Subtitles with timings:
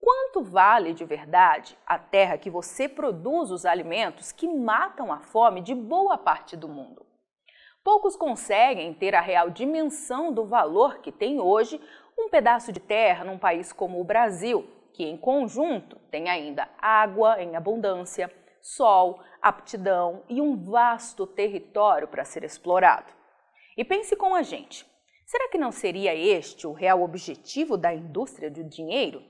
[0.00, 5.60] Quanto vale de verdade a terra que você produz os alimentos que matam a fome
[5.60, 7.04] de boa parte do mundo?
[7.82, 11.80] Poucos conseguem ter a real dimensão do valor que tem hoje
[12.18, 17.40] um pedaço de terra num país como o Brasil, que em conjunto tem ainda água
[17.40, 23.12] em abundância, sol, aptidão e um vasto território para ser explorado.
[23.76, 24.84] E pense com a gente:
[25.24, 29.22] será que não seria este o real objetivo da indústria do dinheiro?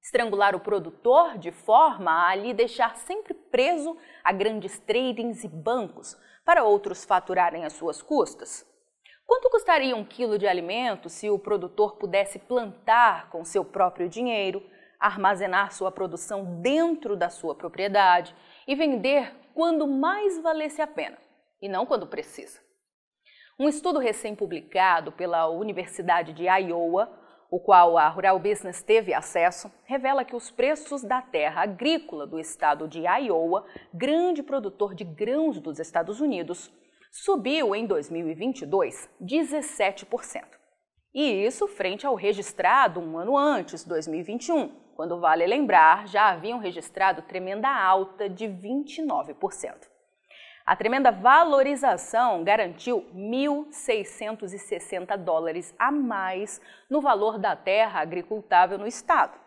[0.00, 6.16] Estrangular o produtor de forma a lhe deixar sempre preso a grandes tradings e bancos
[6.44, 8.66] para outros faturarem as suas custas?
[9.26, 14.64] Quanto custaria um quilo de alimento se o produtor pudesse plantar com seu próprio dinheiro,
[14.98, 18.34] armazenar sua produção dentro da sua propriedade
[18.66, 21.18] e vender quando mais valesse a pena,
[21.60, 22.58] e não quando precisa?
[23.58, 27.12] Um estudo recém-publicado pela Universidade de Iowa,
[27.50, 32.38] o qual a Rural Business teve acesso, revela que os preços da terra agrícola do
[32.38, 36.70] estado de Iowa, grande produtor de grãos dos Estados Unidos,
[37.10, 40.44] subiu em 2022 17%.
[41.14, 47.22] E isso frente ao registrado um ano antes, 2021, quando vale lembrar, já haviam registrado
[47.22, 49.97] tremenda alta de 29%.
[50.68, 59.40] A tremenda valorização garantiu 1.660 dólares a mais no valor da terra agricultável no estado.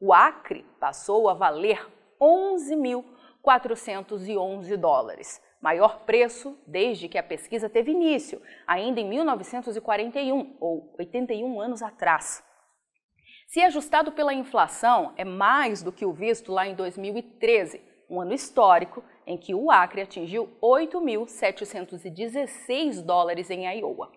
[0.00, 1.86] O acre passou a valer
[2.18, 11.60] 11.411 dólares, maior preço desde que a pesquisa teve início, ainda em 1941, ou 81
[11.60, 12.42] anos atrás.
[13.46, 18.32] Se ajustado pela inflação, é mais do que o visto lá em 2013, um ano
[18.32, 24.10] histórico em que o Acre atingiu 8.716 dólares em Iowa.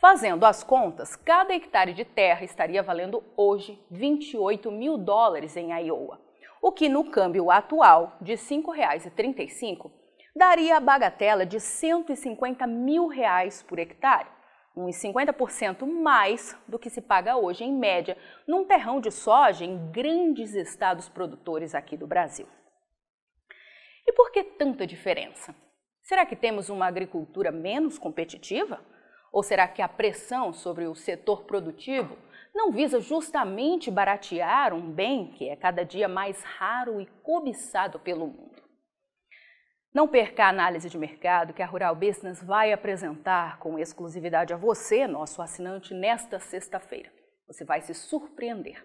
[0.00, 6.18] Fazendo as contas, cada hectare de terra estaria valendo hoje 28 mil dólares em Iowa,
[6.62, 9.90] o que no câmbio atual de R$ 5,35
[10.34, 14.28] daria a bagatela de 150 mil reais por hectare,
[14.76, 19.90] uns 50% mais do que se paga hoje em média num terrão de soja em
[19.90, 22.46] grandes estados produtores aqui do Brasil.
[24.06, 25.54] E por que tanta diferença?
[26.02, 28.80] Será que temos uma agricultura menos competitiva?
[29.32, 32.18] Ou será que a pressão sobre o setor produtivo
[32.54, 38.26] não visa justamente baratear um bem que é cada dia mais raro e cobiçado pelo
[38.26, 38.60] mundo?
[39.92, 44.56] Não perca a análise de mercado que a Rural Business vai apresentar com exclusividade a
[44.56, 47.12] você, nosso assinante, nesta sexta-feira.
[47.48, 48.84] Você vai se surpreender.